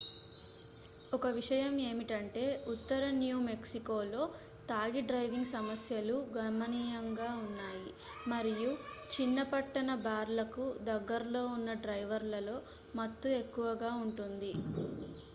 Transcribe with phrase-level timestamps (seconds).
[1.11, 4.23] ఒక విషయం ఏమిటంటే ఉత్తర న్యూ మెక్సికోలో
[4.69, 7.85] తాగి డ్రైవింగ్ సమస్యలు గణనీయంగా ఉన్నాయి
[8.27, 8.71] మరియు
[9.11, 12.57] చిన్న-పట్టణ బార్లకు దగ్గరలో ఉన్న డ్రైవర్లలో
[12.95, 14.53] మత్తు ఎక్కువగా ఉంటుంది